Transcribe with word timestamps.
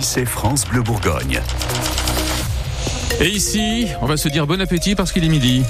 C'est 0.00 0.24
France 0.24 0.66
Bleu 0.66 0.80
Bourgogne. 0.80 1.42
Et 3.20 3.28
ici, 3.28 3.86
on 4.00 4.06
va 4.06 4.16
se 4.16 4.30
dire 4.30 4.46
bon 4.46 4.58
appétit 4.58 4.94
parce 4.94 5.12
qu'il 5.12 5.22
est 5.24 5.28
midi. 5.28 5.62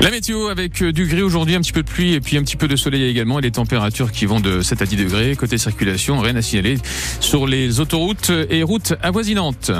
La 0.00 0.10
météo 0.10 0.46
avec 0.48 0.80
euh, 0.82 0.92
du 0.92 1.06
gris 1.06 1.20
aujourd'hui, 1.20 1.54
un 1.54 1.60
petit 1.60 1.72
peu 1.72 1.82
de 1.82 1.88
pluie 1.88 2.14
et 2.14 2.20
puis 2.20 2.38
un 2.38 2.42
petit 2.42 2.56
peu 2.56 2.66
de 2.66 2.76
soleil 2.76 3.04
également 3.04 3.40
et 3.40 3.42
les 3.42 3.50
températures 3.50 4.10
qui 4.10 4.24
vont 4.24 4.40
de 4.40 4.62
7 4.62 4.80
à 4.80 4.86
10 4.86 4.96
degrés. 4.96 5.36
Côté 5.36 5.58
circulation, 5.58 6.18
rien 6.20 6.36
à 6.36 6.42
signaler 6.42 6.78
sur 7.20 7.46
les 7.46 7.78
autoroutes 7.80 8.30
et 8.48 8.62
routes 8.62 8.94
avoisinantes. 9.02 9.70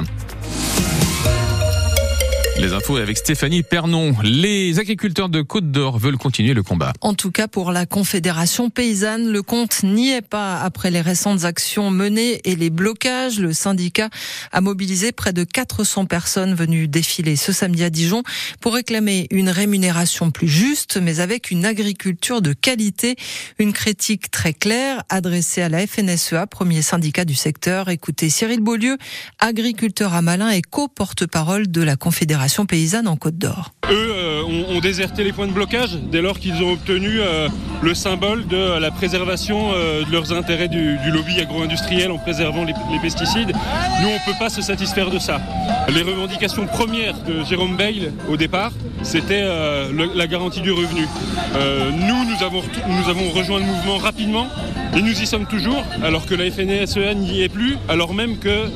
Les 2.59 2.73
infos 2.73 2.96
avec 2.96 3.18
Stéphanie 3.18 3.62
Pernon. 3.62 4.16
Les 4.22 4.79
agriculteurs 4.79 5.29
de 5.29 5.43
Côte 5.43 5.70
d'Or 5.70 5.98
veulent 5.98 6.16
continuer 6.16 6.54
le 6.54 6.62
combat. 6.62 6.95
En 7.02 7.12
tout 7.12 7.30
cas, 7.30 7.48
pour 7.48 7.71
la 7.71 7.84
Confédération 7.84 8.71
paysanne, 8.71 9.31
le 9.31 9.43
compte 9.43 9.82
n'y 9.82 10.11
est 10.11 10.22
pas 10.22 10.61
après 10.62 10.90
les 10.90 11.03
récentes 11.03 11.45
actions 11.45 11.90
menées 11.90 12.40
et 12.45 12.57
les 12.57 12.71
blocages. 12.71 13.39
Le 13.39 13.53
syndicat 13.53 14.08
a 14.53 14.62
mobilisé 14.62 15.12
près 15.12 15.34
de 15.34 15.45
400 15.45 16.07
personnes 16.07 16.54
venues 16.54 16.89
défiler 16.89 17.36
ce 17.36 17.53
samedi 17.53 17.84
à 17.84 17.90
Dijon 17.90 18.22
pour 18.62 18.73
réclamer 18.73 19.26
une 19.31 19.50
rémunération 19.50 20.31
plus 20.31 20.48
juste, 20.48 20.96
mais 20.96 21.20
avec 21.20 21.50
une 21.50 21.67
agriculture 21.67 22.40
de 22.40 22.54
qualité. 22.54 23.17
Une 23.59 23.75
critique 23.75 24.31
très 24.31 24.54
claire 24.54 25.03
adressée 25.11 25.61
à 25.61 25.68
la 25.68 25.86
FNSEA, 25.86 26.46
premier 26.46 26.81
syndicat 26.81 27.26
du 27.26 27.34
secteur. 27.34 27.90
Écoutez 27.90 28.31
Cyril 28.31 28.61
Beaulieu, 28.61 28.96
agriculteur 29.40 30.14
à 30.14 30.23
Malin 30.23 30.48
et 30.48 30.62
co-porte-parole 30.62 31.70
de 31.70 31.82
la 31.82 31.96
Confédération 31.96 32.45
paysanne 32.67 33.09
en 33.09 33.17
Côte 33.17 33.39
d'Or. 33.39 33.73
Eux 33.91 34.12
euh, 34.14 34.42
ont, 34.42 34.81
déserté 34.81 35.25
les 35.25 35.33
points 35.33 35.47
de 35.47 35.53
blocage 35.53 35.97
dès 36.11 36.20
lors 36.20 36.39
qu'ils 36.39 36.62
ont 36.62 36.73
obtenu 36.73 37.20
euh, 37.20 37.48
le 37.83 37.95
symbole 37.95 38.47
de 38.47 38.78
la 38.78 38.91
préservation 38.91 39.73
euh, 39.75 40.05
de 40.05 40.12
leurs 40.12 40.33
intérêts 40.33 40.69
du, 40.69 40.97
lobby 41.11 41.41
agro-industriel 41.41 42.11
en 42.11 42.19
préservant 42.19 42.65
les, 42.65 42.75
pesticides. 43.01 43.53
Nous, 44.01 44.09
on 44.09 44.15
ne 44.15 44.25
peut 44.33 44.39
pas 44.39 44.48
se 44.48 44.62
satisfaire 44.62 45.11
de 45.11 45.19
ça. 45.19 45.41
Les 45.89 46.03
revendications 46.03 46.67
premières 46.67 47.19
de 47.23 47.45
Jérôme 47.45 47.77
Bail 47.77 48.12
au 48.29 48.37
départ, 48.37 48.73
c'était 49.03 49.42
euh, 49.42 49.92
la 50.15 50.27
garantie 50.27 50.61
du 50.61 50.73
revenu. 50.73 51.07
Euh, 51.55 51.91
nous, 51.91 52.25
nous 52.25 52.42
avons, 52.45 52.63
nous 52.89 53.09
avons 53.09 53.31
rejoint 53.31 53.61
le 53.61 53.67
mouvement 53.67 53.98
rapidement 53.98 54.47
et 54.97 55.03
nous 55.03 55.20
y 55.20 55.27
sommes 55.27 55.47
toujours, 55.47 55.85
alors 56.03 56.27
que 56.27 56.35
la 56.35 56.51
FNSEA 56.51 57.15
n'y 57.15 57.42
est 57.42 57.48
plus, 57.48 57.77
alors 57.89 58.15
même 58.15 58.39
que 58.39 58.67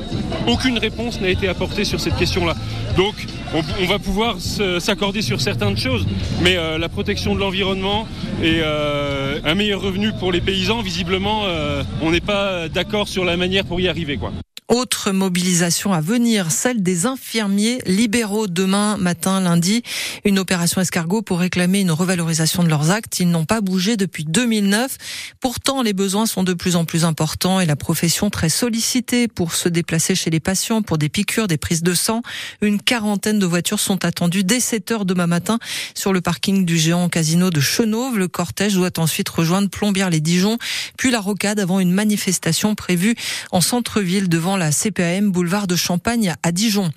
aucune 0.47 0.77
réponse 0.77 1.19
n'a 1.19 1.29
été 1.29 1.47
apportée 1.47 1.83
sur 1.83 1.99
cette 1.99 2.15
question-là. 2.15 2.55
Donc, 2.95 3.15
on, 3.53 3.85
va 3.85 3.99
pouvoir 3.99 4.37
s'accorder 4.39 5.21
sur 5.21 5.41
certaines 5.41 5.77
choses, 5.77 6.05
mais 6.41 6.57
euh, 6.57 6.77
la 6.77 6.89
protection 6.89 7.35
de 7.35 7.39
l'environnement 7.39 8.07
et 8.41 8.59
euh, 8.63 9.39
un 9.43 9.55
meilleur 9.55 9.81
revenu 9.81 10.11
pour 10.13 10.31
les 10.31 10.41
paysans, 10.41 10.81
visiblement, 10.81 11.43
euh, 11.45 11.83
on 12.01 12.11
n'est 12.11 12.21
pas 12.21 12.69
d'accord 12.69 13.07
sur 13.07 13.25
la 13.25 13.37
manière 13.37 13.65
pour 13.65 13.79
y 13.79 13.87
arriver, 13.87 14.17
quoi. 14.17 14.31
Autre 14.71 15.11
mobilisation 15.11 15.91
à 15.91 15.99
venir, 15.99 16.49
celle 16.49 16.81
des 16.81 17.05
infirmiers 17.05 17.79
libéraux 17.85 18.47
demain 18.47 18.95
matin, 18.95 19.41
lundi. 19.41 19.83
Une 20.23 20.39
opération 20.39 20.79
escargot 20.79 21.21
pour 21.21 21.39
réclamer 21.39 21.81
une 21.81 21.91
revalorisation 21.91 22.63
de 22.63 22.69
leurs 22.69 22.89
actes. 22.89 23.19
Ils 23.19 23.29
n'ont 23.29 23.43
pas 23.43 23.59
bougé 23.59 23.97
depuis 23.97 24.23
2009. 24.23 24.97
Pourtant, 25.41 25.81
les 25.81 25.91
besoins 25.91 26.25
sont 26.25 26.43
de 26.43 26.53
plus 26.53 26.77
en 26.77 26.85
plus 26.85 27.03
importants 27.03 27.59
et 27.59 27.65
la 27.65 27.75
profession 27.75 28.29
très 28.29 28.47
sollicitée 28.47 29.27
pour 29.27 29.55
se 29.55 29.67
déplacer 29.67 30.15
chez 30.15 30.29
les 30.29 30.39
patients, 30.39 30.81
pour 30.81 30.97
des 30.97 31.09
piqûres, 31.09 31.47
des 31.47 31.57
prises 31.57 31.83
de 31.83 31.93
sang. 31.93 32.21
Une 32.61 32.81
quarantaine 32.81 33.39
de 33.39 33.45
voitures 33.45 33.81
sont 33.81 34.05
attendues 34.05 34.45
dès 34.45 34.61
7 34.61 34.91
heures 34.91 35.05
demain 35.05 35.27
matin 35.27 35.59
sur 35.95 36.13
le 36.13 36.21
parking 36.21 36.63
du 36.63 36.77
géant 36.77 37.09
casino 37.09 37.49
de 37.49 37.59
Chenauve. 37.59 38.17
Le 38.17 38.29
cortège 38.29 38.75
doit 38.75 38.99
ensuite 38.99 39.27
rejoindre 39.27 39.69
Plombières-les-Dijon, 39.69 40.57
puis 40.97 41.11
la 41.11 41.19
rocade 41.19 41.59
avant 41.59 41.81
une 41.81 41.91
manifestation 41.91 42.73
prévue 42.73 43.15
en 43.51 43.59
centre-ville 43.59 44.29
devant 44.29 44.60
la 44.61 44.71
CPAM 44.71 45.31
boulevard 45.31 45.65
de 45.65 45.75
Champagne 45.75 46.35
à 46.43 46.51
Dijon. 46.51 46.91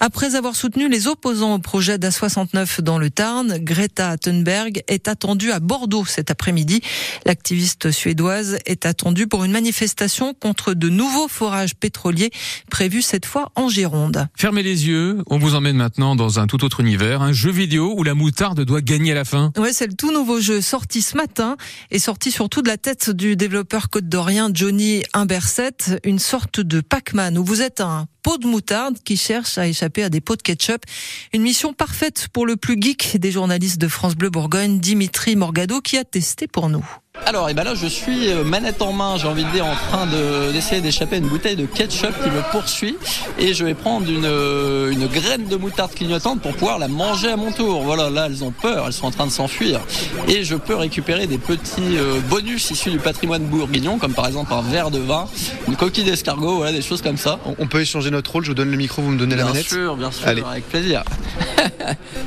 Après 0.00 0.34
avoir 0.34 0.56
soutenu 0.56 0.88
les 0.88 1.06
opposants 1.06 1.54
au 1.54 1.58
projet 1.60 1.96
d'A69 1.96 2.80
dans 2.80 2.98
le 2.98 3.08
Tarn, 3.08 3.58
Greta 3.58 4.18
Thunberg 4.18 4.82
est 4.88 5.06
attendue 5.06 5.52
à 5.52 5.60
Bordeaux 5.60 6.04
cet 6.04 6.32
après-midi. 6.32 6.80
L'activiste 7.24 7.92
suédoise 7.92 8.58
est 8.66 8.84
attendue 8.84 9.28
pour 9.28 9.44
une 9.44 9.52
manifestation 9.52 10.34
contre 10.34 10.74
de 10.74 10.88
nouveaux 10.88 11.28
forages 11.28 11.76
pétroliers 11.76 12.30
prévus 12.68 13.02
cette 13.02 13.26
fois 13.26 13.52
en 13.54 13.68
Gironde. 13.68 14.26
Fermez 14.34 14.64
les 14.64 14.88
yeux, 14.88 15.22
on 15.28 15.38
vous 15.38 15.54
emmène 15.54 15.76
maintenant 15.76 16.16
dans 16.16 16.40
un 16.40 16.48
tout 16.48 16.64
autre 16.64 16.80
univers, 16.80 17.22
un 17.22 17.32
jeu 17.32 17.52
vidéo 17.52 17.94
où 17.96 18.02
la 18.02 18.14
moutarde 18.14 18.62
doit 18.62 18.80
gagner 18.80 19.12
à 19.12 19.14
la 19.14 19.24
fin. 19.24 19.52
Ouais, 19.56 19.72
c'est 19.72 19.86
le 19.86 19.94
tout 19.94 20.12
nouveau 20.12 20.40
jeu 20.40 20.60
sorti 20.60 21.00
ce 21.00 21.16
matin 21.16 21.56
et 21.92 22.00
sorti 22.00 22.32
surtout 22.32 22.62
de 22.62 22.68
la 22.68 22.76
tête 22.76 23.10
du 23.10 23.36
développeur 23.36 23.88
côte 23.88 24.08
d'Orient 24.08 24.50
Johnny 24.52 25.04
Imberset, 25.12 26.00
une 26.02 26.18
sorte 26.18 26.60
de 26.60 26.80
Vous 27.12 27.62
êtes 27.62 27.80
un 27.80 28.06
pot 28.22 28.38
de 28.38 28.46
moutarde 28.46 28.98
qui 29.04 29.16
cherche 29.16 29.58
à 29.58 29.66
échapper 29.66 30.02
à 30.02 30.08
des 30.08 30.20
pots 30.20 30.36
de 30.36 30.42
ketchup. 30.42 30.84
Une 31.32 31.42
mission 31.42 31.72
parfaite 31.72 32.28
pour 32.32 32.46
le 32.46 32.56
plus 32.56 32.80
geek 32.80 33.18
des 33.18 33.30
journalistes 33.30 33.80
de 33.80 33.88
France 33.88 34.14
Bleu 34.14 34.30
Bourgogne, 34.30 34.80
Dimitri 34.80 35.36
Morgado, 35.36 35.80
qui 35.80 35.98
a 35.98 36.04
testé 36.04 36.46
pour 36.46 36.68
nous. 36.68 36.84
Alors, 37.26 37.48
et 37.48 37.52
eh 37.52 37.54
ben 37.54 37.62
là, 37.62 37.74
je 37.74 37.86
suis 37.86 38.34
manette 38.44 38.82
en 38.82 38.92
main, 38.92 39.16
j'ai 39.16 39.28
envie 39.28 39.44
de 39.44 39.50
dire, 39.50 39.64
en 39.64 39.74
train 39.74 40.06
d'essayer 40.52 40.80
de, 40.80 40.86
d'échapper 40.86 41.14
à 41.14 41.18
une 41.20 41.28
bouteille 41.28 41.54
de 41.54 41.64
ketchup 41.64 42.12
qui 42.22 42.28
me 42.28 42.42
poursuit. 42.50 42.96
Et 43.38 43.54
je 43.54 43.64
vais 43.64 43.74
prendre 43.74 44.10
une, 44.10 44.26
une 44.26 45.06
graine 45.06 45.46
de 45.46 45.56
moutarde 45.56 45.94
clignotante 45.94 46.42
pour 46.42 46.52
pouvoir 46.52 46.78
la 46.78 46.88
manger 46.88 47.30
à 47.30 47.36
mon 47.36 47.52
tour. 47.52 47.82
Voilà, 47.82 48.10
là, 48.10 48.26
elles 48.26 48.42
ont 48.42 48.50
peur, 48.50 48.84
elles 48.86 48.92
sont 48.92 49.06
en 49.06 49.10
train 49.12 49.26
de 49.26 49.30
s'enfuir. 49.30 49.80
Et 50.28 50.44
je 50.44 50.56
peux 50.56 50.74
récupérer 50.74 51.26
des 51.26 51.38
petits 51.38 51.96
bonus 52.28 52.70
issus 52.72 52.90
du 52.90 52.98
patrimoine 52.98 53.44
bourguignon, 53.44 53.98
comme 53.98 54.12
par 54.12 54.26
exemple 54.26 54.52
un 54.52 54.62
verre 54.62 54.90
de 54.90 54.98
vin, 54.98 55.26
une 55.68 55.76
coquille 55.76 56.04
d'escargot, 56.04 56.56
voilà, 56.56 56.72
des 56.72 56.82
choses 56.82 57.00
comme 57.00 57.16
ça. 57.16 57.38
On 57.58 57.66
peut 57.68 57.80
échanger 57.80 58.10
notre 58.10 58.32
rôle, 58.32 58.42
je 58.44 58.50
vous 58.50 58.54
donne 58.54 58.70
le 58.72 58.76
micro, 58.76 59.00
vous 59.02 59.12
me 59.12 59.18
donnez 59.18 59.36
bien 59.36 59.44
la 59.44 59.50
manette 59.52 59.66
Bien 59.68 59.76
sûr, 59.78 59.96
bien 59.96 60.10
sûr, 60.10 60.26
Allez. 60.28 60.42
avec 60.42 60.68
plaisir. 60.68 61.04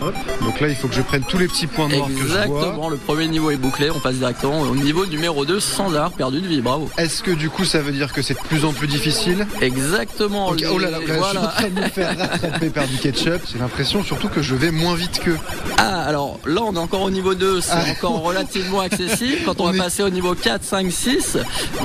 Hop. 0.02 0.16
Donc 0.42 0.59
là, 0.59 0.69
il 0.69 0.75
faut 0.75 0.88
que 0.88 0.96
je 0.96 1.02
prenne 1.02 1.24
tous 1.28 1.38
les 1.38 1.48
petits 1.48 1.68
points 1.68 1.88
noirs 1.88 2.08
Exactement, 2.09 2.24
que 2.24 2.28
je 2.28 2.34
vois. 2.34 2.42
Exactement, 2.62 2.90
le 2.90 2.98
premier 2.98 3.28
niveau 3.28 3.52
est 3.52 3.58
bouclé, 3.58 3.92
on 3.92 4.00
passe 4.00 4.16
directement 4.16 4.62
au 4.62 4.75
niveau 4.78 5.06
numéro 5.06 5.46
2 5.46 5.60
sans 5.60 5.88
avoir 5.88 6.12
perdu 6.12 6.42
de 6.42 6.48
vie, 6.48 6.62
bravo. 6.62 6.90
Est-ce 6.98 7.24
que 7.24 7.32
du 7.32 7.50
coup 7.50 7.66
ça 7.66 7.80
veut 7.80 7.92
dire 7.92 8.14
que 8.14 8.22
c'est 8.22 8.34
de 8.34 8.48
plus 8.48 8.66
en 8.66 8.74
plus 8.74 8.88
difficile 8.88 9.46
Exactement. 9.62 10.50
Okay. 10.50 10.66
Oh 10.72 10.78
là 10.78 10.90
là, 10.90 11.00
là 11.00 11.06
voilà. 11.18 11.24
je 11.24 11.30
suis 11.30 11.38
en 11.38 11.50
train 11.50 11.70
de 11.70 11.82
me 11.82 11.90
faire 11.90 12.18
rattraper 12.18 12.70
par 12.70 12.88
du 12.88 12.98
ketchup. 12.98 13.42
J'ai 13.52 13.60
l'impression 13.60 14.04
surtout 14.04 14.30
que 14.30 14.42
je 14.42 14.56
vais 14.56 14.72
moins 14.72 14.96
vite 14.96 15.20
qu'eux. 15.20 15.38
Ah, 15.78 16.04
alors 16.04 16.40
là 16.46 16.62
on 16.64 16.74
est 16.76 16.80
encore 16.80 17.02
au 17.02 17.12
niveau 17.12 17.36
2, 17.36 17.62
c'est 17.62 17.72
ah. 17.74 17.92
encore 17.92 18.22
relativement 18.22 18.82
accessible. 18.82 19.38
Quand 19.46 19.60
on, 19.60 19.66
on 19.66 19.72
va 19.72 19.76
est... 19.76 19.80
passer 19.80 20.04
au 20.04 20.10
niveau 20.10 20.36
4, 20.36 20.64
5, 20.64 20.92
6. 20.92 21.38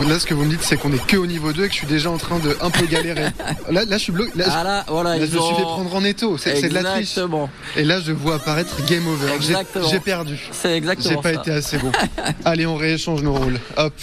Là 0.07 0.19
ce 0.19 0.27
que 0.27 0.35
vous 0.35 0.45
me 0.45 0.51
dites 0.51 0.63
c'est 0.63 0.77
qu'on 0.77 0.93
est 0.93 1.07
que 1.07 1.17
au 1.17 1.27
niveau 1.27 1.53
2 1.53 1.65
et 1.65 1.69
que 1.69 1.73
je 1.73 1.79
suis 1.79 1.87
déjà 1.87 2.11
en 2.11 2.19
train 2.19 2.39
de 2.39 2.57
un 2.61 2.71
peu 2.71 2.87
galérer. 2.87 3.27
là, 3.71 3.85
là 3.85 3.99
je 3.99 4.03
suis 4.03 4.13
bloqué. 4.13 4.33
Là, 4.37 4.47
ah 4.51 4.65
là, 4.65 4.85
voilà, 4.89 5.17
là 5.17 5.27
je 5.27 5.37
ont... 5.37 5.41
me 5.41 5.47
suis 5.47 5.57
fait 5.57 5.63
prendre 5.63 5.95
en 5.95 6.05
étau. 6.05 6.39
C'est 6.39 6.69
de 6.69 6.75
la 6.75 6.83
triche. 6.85 7.19
Et 7.77 7.85
là 7.85 8.01
je 8.01 8.13
vois 8.13 8.37
apparaître 8.37 8.85
game 8.87 9.07
over. 9.07 9.33
J'ai 9.91 10.01
perdu. 10.01 10.39
C'est 10.53 10.77
exactement 10.77 11.23
J'ai 11.23 11.23
pas 11.23 11.35
ça. 11.35 11.41
été 11.41 11.51
assez 11.51 11.79
bon. 11.79 11.93
Allez, 12.45 12.67
on 12.67 12.77
rééchange 12.83 13.23
nos 13.23 13.35
rôles. 13.35 13.61
Hop 13.77 13.95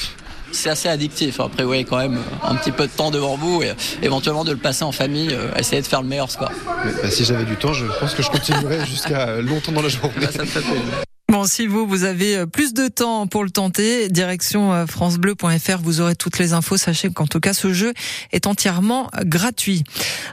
c'est 0.52 0.70
assez 0.70 0.90
addictif. 0.90 1.40
Après, 1.40 1.64
oui, 1.64 1.86
quand 1.86 1.98
même 1.98 2.18
un 2.44 2.56
petit 2.56 2.72
peu 2.72 2.88
de 2.88 2.92
temps 2.92 3.12
devant 3.12 3.38
vous 3.38 3.62
et 3.62 3.74
éventuellement 4.02 4.44
de 4.44 4.52
le 4.52 4.58
passer 4.58 4.84
en 4.84 4.92
famille, 4.92 5.30
euh, 5.32 5.56
essayer 5.56 5.80
de 5.80 5.88
faire 5.88 6.02
le 6.02 6.08
meilleur 6.08 6.32
score. 6.32 6.52
Mais, 6.84 6.92
bah, 6.92 7.12
si 7.12 7.24
j'avais 7.24 7.46
du 7.46 7.56
temps, 7.56 7.74
je 7.74 7.86
pense 8.00 8.16
que 8.16 8.24
je 8.24 8.30
continuerais 8.32 8.84
jusqu'à 8.88 9.42
longtemps 9.42 9.72
dans 9.72 9.84
la 9.84 9.90
journée. 9.90 10.12
Là, 10.20 10.32
ça 10.32 10.42
me 10.42 10.48
fait 10.48 10.62
plaisir. 10.62 11.09
Bon, 11.30 11.46
si 11.46 11.68
vous, 11.68 11.86
vous 11.86 12.06
avez 12.06 12.48
plus 12.48 12.74
de 12.74 12.88
temps 12.88 13.28
pour 13.28 13.44
le 13.44 13.52
tenter, 13.52 14.10
direction 14.10 14.88
francebleu.fr, 14.88 15.78
vous 15.84 16.02
aurez 16.02 16.16
toutes 16.16 16.40
les 16.40 16.54
infos. 16.54 16.76
Sachez 16.76 17.12
qu'en 17.12 17.28
tout 17.28 17.40
cas, 17.40 17.54
ce 17.54 17.72
jeu 17.72 17.94
est 18.32 18.48
entièrement 18.48 19.12
gratuit. 19.26 19.84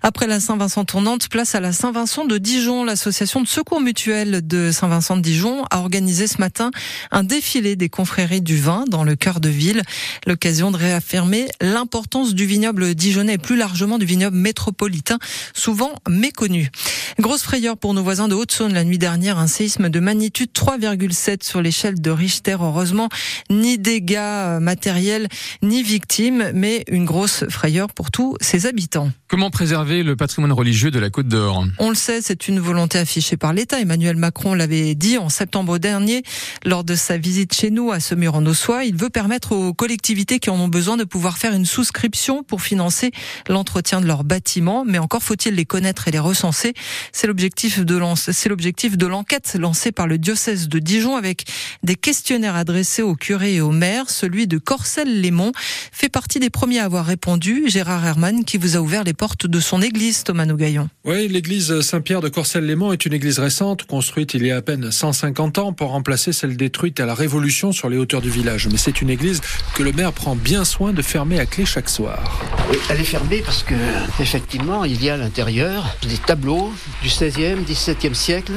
Après 0.02 0.26
la 0.26 0.40
Saint-Vincent 0.40 0.86
tournante, 0.86 1.28
place 1.28 1.54
à 1.54 1.60
la 1.60 1.74
Saint-Vincent 1.74 2.24
de 2.24 2.38
Dijon. 2.38 2.82
L'association 2.82 3.42
de 3.42 3.46
secours 3.46 3.82
mutuel 3.82 4.46
de 4.46 4.70
Saint-Vincent 4.72 5.18
de 5.18 5.20
Dijon 5.20 5.64
a 5.70 5.80
organisé 5.80 6.26
ce 6.26 6.38
matin 6.38 6.70
un 7.10 7.24
défilé 7.24 7.76
des 7.76 7.90
confréries 7.90 8.40
du 8.40 8.56
vin 8.56 8.86
dans 8.88 9.04
le 9.04 9.16
cœur 9.16 9.40
de 9.40 9.50
ville. 9.50 9.82
L'occasion 10.26 10.70
de 10.70 10.78
réaffirmer 10.78 11.46
l'importance 11.60 12.34
du 12.34 12.46
vignoble 12.46 12.94
dijonnais 12.94 13.34
et 13.34 13.38
plus 13.38 13.56
largement 13.56 13.98
du 13.98 14.06
vignoble 14.06 14.38
métropolitain, 14.38 15.18
souvent 15.52 15.92
méconnu. 16.08 16.70
Grosse 17.18 17.42
frayeur 17.42 17.76
pour 17.76 17.92
nos 17.92 18.02
voisins 18.02 18.28
de 18.28 18.34
Haute-Saône 18.34 18.72
la 18.72 18.84
nuit 18.84 18.98
dernière, 18.98 19.38
un 19.38 19.46
séisme 19.46 19.90
de 19.90 20.00
magnitude 20.00 20.54
3, 20.54 20.78
7 21.10 21.42
sur 21.42 21.62
l'échelle 21.62 22.00
de 22.00 22.10
Richter. 22.10 22.56
Heureusement, 22.60 23.08
ni 23.50 23.78
dégâts 23.78 24.60
matériels, 24.60 25.28
ni 25.62 25.82
victimes, 25.82 26.50
mais 26.54 26.84
une 26.88 27.04
grosse 27.04 27.44
frayeur 27.48 27.88
pour 27.92 28.10
tous 28.10 28.36
ses 28.40 28.66
habitants. 28.66 29.10
Comment 29.28 29.50
préserver 29.50 30.02
le 30.02 30.14
patrimoine 30.14 30.52
religieux 30.52 30.90
de 30.90 30.98
la 30.98 31.10
Côte 31.10 31.28
d'Or? 31.28 31.64
On 31.78 31.88
le 31.88 31.96
sait, 31.96 32.20
c'est 32.22 32.48
une 32.48 32.60
volonté 32.60 32.98
affichée 32.98 33.36
par 33.36 33.52
l'État. 33.52 33.80
Emmanuel 33.80 34.16
Macron 34.16 34.54
l'avait 34.54 34.94
dit 34.94 35.18
en 35.18 35.28
septembre 35.28 35.78
dernier 35.78 36.22
lors 36.64 36.84
de 36.84 36.94
sa 36.94 37.18
visite 37.18 37.54
chez 37.54 37.70
nous 37.70 37.90
à 37.90 38.00
Semur-en-Ossois. 38.00 38.84
Il 38.84 38.94
veut 38.94 39.10
permettre 39.10 39.52
aux 39.52 39.74
collectivités 39.74 40.38
qui 40.38 40.50
en 40.50 40.60
ont 40.60 40.68
besoin 40.68 40.96
de 40.96 41.04
pouvoir 41.04 41.38
faire 41.38 41.52
une 41.52 41.66
souscription 41.66 42.44
pour 42.44 42.62
financer 42.62 43.10
l'entretien 43.48 44.00
de 44.00 44.06
leurs 44.06 44.24
bâtiments. 44.24 44.84
Mais 44.84 44.98
encore 44.98 45.22
faut-il 45.22 45.54
les 45.54 45.64
connaître 45.64 46.06
et 46.08 46.10
les 46.10 46.18
recenser. 46.18 46.74
C'est 47.12 47.26
l'objectif 47.26 47.80
de 47.84 49.06
l'enquête 49.06 49.56
lancée 49.58 49.92
par 49.92 50.06
le 50.06 50.18
diocèse 50.18 50.68
de 50.68 50.75
de 50.76 50.80
Dijon 50.80 51.16
avec 51.16 51.44
des 51.82 51.94
questionnaires 51.94 52.54
adressés 52.54 53.00
aux 53.00 53.14
curés 53.14 53.54
et 53.54 53.60
aux 53.62 53.70
maires. 53.70 54.10
Celui 54.10 54.46
de 54.46 54.58
Corcelles-Lémont 54.58 55.52
fait 55.90 56.10
partie 56.10 56.38
des 56.38 56.50
premiers 56.50 56.80
à 56.80 56.84
avoir 56.84 57.06
répondu. 57.06 57.64
Gérard 57.66 58.04
Herman 58.04 58.44
qui 58.44 58.58
vous 58.58 58.76
a 58.76 58.80
ouvert 58.80 59.02
les 59.04 59.14
portes 59.14 59.46
de 59.46 59.58
son 59.58 59.80
église, 59.80 60.22
Thomas 60.24 60.44
Nougaillon. 60.44 60.90
Oui, 61.04 61.28
l'église 61.28 61.80
Saint-Pierre 61.80 62.20
de 62.20 62.28
Corcelles-Lémont 62.28 62.92
est 62.92 63.06
une 63.06 63.14
église 63.14 63.38
récente, 63.38 63.84
construite 63.84 64.34
il 64.34 64.44
y 64.44 64.50
a 64.50 64.56
à 64.56 64.62
peine 64.62 64.92
150 64.92 65.58
ans 65.58 65.72
pour 65.72 65.90
remplacer 65.90 66.34
celle 66.34 66.58
détruite 66.58 67.00
à 67.00 67.06
la 67.06 67.14
Révolution 67.14 67.72
sur 67.72 67.88
les 67.88 67.96
hauteurs 67.96 68.20
du 68.20 68.30
village. 68.30 68.68
Mais 68.70 68.76
c'est 68.76 69.00
une 69.00 69.08
église 69.08 69.40
que 69.74 69.82
le 69.82 69.92
maire 69.92 70.12
prend 70.12 70.36
bien 70.36 70.64
soin 70.64 70.92
de 70.92 71.00
fermer 71.00 71.40
à 71.40 71.46
clé 71.46 71.64
chaque 71.64 71.88
soir. 71.88 72.42
Elle 72.90 73.00
est 73.00 73.04
fermée 73.04 73.40
parce 73.42 73.62
que, 73.62 73.74
effectivement, 74.20 74.84
il 74.84 75.02
y 75.02 75.08
a 75.08 75.14
à 75.14 75.16
l'intérieur 75.16 75.96
des 76.02 76.18
tableaux 76.18 76.70
du 77.02 77.08
16e, 77.08 77.64
17e 77.64 78.12
siècle 78.12 78.52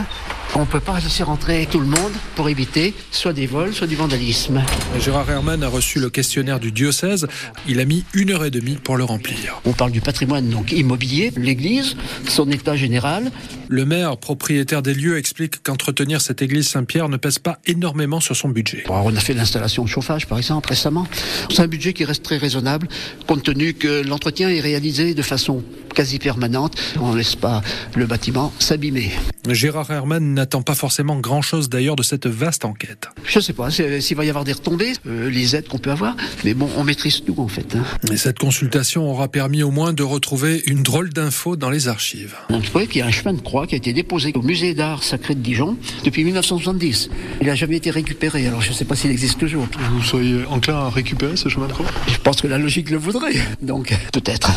on 0.56 0.62
ne 0.62 0.66
peut 0.66 0.80
pas 0.80 1.00
laisser 1.00 1.24
rentrer 1.24 1.68
tout 1.70 1.80
le 1.80 1.86
monde 1.86 2.12
pour 2.36 2.50
éviter 2.50 2.94
soit 3.12 3.34
des 3.34 3.48
vols, 3.48 3.74
soit 3.74 3.88
du 3.88 3.96
vandalisme. 3.96 4.64
Gérard 5.00 5.30
Herman 5.30 5.64
a 5.64 5.68
reçu 5.68 6.00
le 6.00 6.10
questionnaire 6.10 6.60
du 6.60 6.72
diocèse. 6.72 7.28
Il 7.68 7.80
a 7.80 7.86
mis 7.86 8.04
une 8.14 8.32
heure 8.32 8.46
et 8.46 8.52
demie 8.52 8.76
pour 8.76 8.98
le 8.98 9.04
remplir. 9.04 9.62
On 9.66 9.74
parle 9.74 9.92
du 9.92 10.02
patrimoine 10.02 10.50
donc 10.50 10.72
immobilier, 10.72 11.32
l'église, 11.38 11.96
son 12.28 12.50
état 12.52 12.76
général. 12.76 13.32
Le 13.68 13.86
maire, 13.86 14.18
propriétaire 14.18 14.82
des 14.82 14.94
lieux, 14.94 15.18
explique 15.18 15.62
qu'entretenir 15.62 16.22
cette 16.22 16.42
église 16.42 16.68
Saint-Pierre 16.68 17.10
ne 17.10 17.18
pèse 17.18 17.40
pas 17.40 17.60
énormément 17.66 18.20
sur 18.20 18.36
son 18.36 18.50
budget. 18.50 18.84
on 18.90 19.16
a 19.16 19.20
fait 19.20 19.34
l'installation 19.34 19.84
de 19.84 19.90
chauffage, 19.90 20.26
par 20.26 20.38
exemple, 20.38 20.70
récemment. 20.70 21.06
C'est 21.50 21.62
un 21.62 21.68
budget 21.68 21.94
qui 21.94 22.04
reste 22.06 22.24
très 22.24 22.38
raisonnable, 22.38 22.88
compte 23.28 23.44
tenu 23.44 23.74
que 23.74 24.02
l'entretien 24.02 24.50
est 24.50 24.60
réalisé 24.60 25.14
de 25.14 25.22
façon 25.22 25.64
quasi 25.94 26.20
permanente. 26.20 26.76
On 27.00 27.12
ne 27.12 27.18
laisse 27.18 27.36
pas 27.36 27.62
le 27.96 28.06
bâtiment 28.06 28.54
s'abîmer. 28.60 29.12
Gérard 29.48 29.92
Herman 29.92 30.39
n'attend 30.40 30.62
pas 30.62 30.76
forcément 30.76 31.18
grand-chose 31.20 31.70
d'ailleurs 31.70 31.96
de 31.96 32.04
cette 32.04 32.28
vaste 32.28 32.66
enquête. 32.66 33.10
Je 33.26 33.40
ne 33.40 33.44
sais 33.44 33.54
pas 33.54 33.70
s'il 33.70 34.18
va 34.18 34.26
y 34.26 34.30
avoir 34.30 34.46
des 34.46 34.54
retombées, 34.54 34.94
euh, 35.06 35.30
les 35.30 35.56
aides 35.56 35.68
qu'on 35.68 35.78
peut 35.78 35.92
avoir, 35.92 36.16
mais 36.44 36.54
bon, 36.54 36.70
on 36.78 36.84
maîtrise 36.84 37.22
tout 37.24 37.36
en 37.38 37.48
fait. 37.48 37.76
Hein. 37.76 37.84
Et 38.12 38.18
cette 38.18 38.40
consultation 38.40 39.10
aura 39.10 39.28
permis 39.28 39.64
au 39.64 39.72
moins 39.72 39.94
de 39.94 40.04
retrouver 40.04 40.64
une 40.66 40.82
drôle 40.82 41.10
d'info 41.10 41.56
dans 41.56 41.70
les 41.70 41.88
archives. 41.88 42.36
On 42.50 42.62
trouve 42.62 42.88
qu'il 42.88 43.00
y 43.00 43.02
a 43.02 43.06
un 43.06 43.12
chemin 43.12 43.34
de 43.34 43.42
croix 43.42 43.68
qui 43.68 43.76
a 43.76 43.78
été 43.78 43.92
déposé 43.92 44.32
au 44.34 44.42
musée 44.42 44.74
d'art 44.74 45.04
sacré 45.04 45.36
de 45.36 45.42
Dijon 45.42 45.78
depuis 46.06 46.24
1970. 46.24 47.10
Il 47.42 47.48
n'a 47.48 47.56
jamais 47.56 47.78
été 47.78 47.92
récupéré, 47.92 48.48
alors 48.48 48.62
je 48.62 48.70
ne 48.70 48.74
sais 48.74 48.86
pas 48.86 48.96
s'il 48.96 49.12
existe 49.12 49.40
toujours. 49.40 49.68
Vous 49.92 50.04
seriez 50.04 50.46
enclin 50.46 50.76
à 50.76 50.90
récupérer 50.90 51.36
ce 51.36 51.50
chemin 51.50 51.68
de 51.68 51.74
croix? 51.74 51.88
Je 52.08 52.18
pense 52.18 52.42
que 52.42 52.48
la 52.48 52.58
logique 52.58 52.90
le 52.90 52.98
voudrait, 52.98 53.36
donc 53.62 53.94
peut-être. 54.14 54.52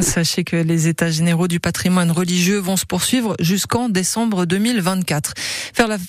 Sachez 0.00 0.44
que 0.44 0.56
les 0.56 0.88
états 0.88 1.10
généraux 1.10 1.48
du 1.48 1.60
patrimoine 1.60 2.10
religieux 2.10 2.58
vont 2.58 2.76
se 2.76 2.84
poursuivre 2.84 3.34
jusqu'en 3.40 3.88
décembre 3.88 4.44
2024. 4.44 5.13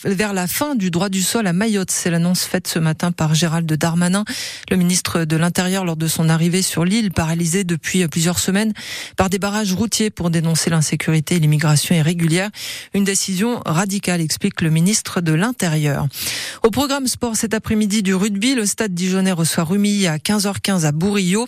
Vers 0.05 0.33
la, 0.33 0.47
fin 0.47 0.75
du 0.75 0.91
droit 0.91 1.09
du 1.09 1.21
sol 1.21 1.47
à 1.47 1.53
Mayotte, 1.53 1.91
c'est 1.91 2.09
l'annonce 2.09 2.43
faite 2.43 2.67
ce 2.67 2.79
matin 2.79 3.11
par 3.11 3.33
Gérald 3.33 3.71
Darmanin, 3.71 4.25
le 4.69 4.77
ministre 4.77 5.25
de 5.25 5.35
l'Intérieur 5.35 5.85
lors 5.85 5.97
de 5.97 6.07
son 6.07 6.29
arrivée 6.29 6.61
sur 6.61 6.85
l'île, 6.85 7.11
paralysée 7.11 7.63
depuis 7.63 8.07
plusieurs 8.07 8.39
semaines 8.39 8.73
par 9.17 9.29
des 9.29 9.39
barrages 9.39 9.73
routiers 9.73 10.09
pour 10.09 10.29
dénoncer 10.29 10.69
l'insécurité 10.69 11.35
et 11.35 11.39
l'immigration 11.39 11.95
irrégulière. 11.95 12.49
Une 12.93 13.03
décision 13.03 13.61
radicale, 13.65 14.21
explique 14.21 14.61
le 14.61 14.69
ministre 14.69 15.21
de 15.21 15.33
l'Intérieur. 15.33 16.07
Au 16.63 16.71
programme 16.71 17.07
sport 17.07 17.35
cet 17.35 17.53
après-midi 17.53 18.03
du 18.03 18.13
rugby, 18.13 18.55
le 18.55 18.65
stade 18.65 18.93
dijonnais 18.93 19.31
reçoit 19.31 19.63
Rumilly 19.63 20.07
à 20.07 20.17
15h15 20.17 20.85
à 20.85 20.91
Bourillot. 20.91 21.47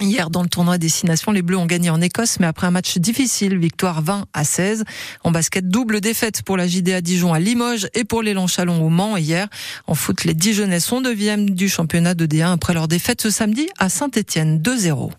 Hier, 0.00 0.30
dans 0.30 0.42
le 0.42 0.48
tournoi 0.48 0.78
Destination, 0.78 1.30
les 1.30 1.42
Bleus 1.42 1.58
ont 1.58 1.66
gagné 1.66 1.90
en 1.90 2.00
Écosse, 2.00 2.40
mais 2.40 2.46
après 2.46 2.66
un 2.66 2.70
match 2.70 2.96
difficile, 2.96 3.58
victoire 3.58 4.00
20 4.00 4.24
à 4.32 4.44
16. 4.44 4.84
En 5.24 5.30
basket, 5.30 5.68
double 5.68 6.00
défaite 6.00 6.42
pour 6.42 6.56
la 6.56 6.66
JDA 6.66 7.02
Dijon 7.02 7.34
à 7.34 7.38
Limoges 7.38 7.86
et 7.92 8.04
pour 8.04 8.22
l'élan 8.22 8.46
Chalon 8.46 8.82
au 8.82 8.88
Mans 8.88 9.18
hier. 9.18 9.48
En 9.86 9.94
foot, 9.94 10.24
les 10.24 10.32
Dijonnais 10.32 10.80
sont 10.80 11.02
9 11.02 11.50
du 11.50 11.68
championnat 11.68 12.14
de 12.14 12.24
D1 12.24 12.52
après 12.52 12.72
leur 12.72 12.88
défaite 12.88 13.20
ce 13.20 13.28
samedi 13.28 13.68
à 13.78 13.90
Saint-Etienne 13.90 14.58
2-0. 14.62 15.10